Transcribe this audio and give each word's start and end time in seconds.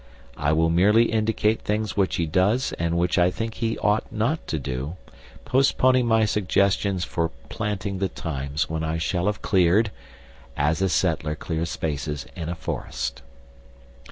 I 0.39 0.51
will 0.51 0.71
merely 0.71 1.11
indicate 1.11 1.61
things 1.61 1.95
which 1.95 2.15
he 2.15 2.25
does 2.25 2.73
and 2.79 2.97
which 2.97 3.19
I 3.19 3.29
think 3.29 3.53
he 3.61 3.77
ought 3.77 4.11
not 4.11 4.47
to 4.47 4.57
do, 4.57 4.95
postponing 5.45 6.07
my 6.07 6.25
suggestions 6.25 7.03
for 7.05 7.29
"planting" 7.49 7.99
the 7.99 8.09
times 8.09 8.67
which 8.67 8.81
I 8.81 8.97
shall 8.97 9.27
have 9.27 9.43
cleared 9.43 9.91
as 10.57 10.81
a 10.81 10.89
settler 10.89 11.35
clears 11.35 11.69
spaces 11.69 12.25
in 12.35 12.49
a 12.49 12.55
forest. 12.55 13.21